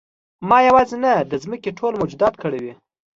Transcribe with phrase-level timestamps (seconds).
[0.49, 2.73] ما یوازې نه د ځمکې ټول موجودات کړوي.